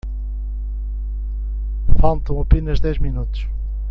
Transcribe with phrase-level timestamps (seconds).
[1.99, 3.47] Faltam apenas dez minutos